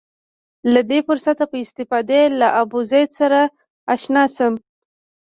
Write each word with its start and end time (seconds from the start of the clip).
له 0.73 0.81
دې 0.89 0.99
فرصته 1.07 1.43
په 1.51 1.57
استفادې 1.63 2.21
له 2.39 2.47
ابوزید 2.61 3.09
سره 3.19 3.39
اشنا 3.93 4.23
شم. 4.35 4.53